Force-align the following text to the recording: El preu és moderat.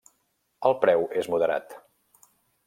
El 0.69 0.75
preu 0.85 1.05
és 1.23 1.29
moderat. 1.35 1.77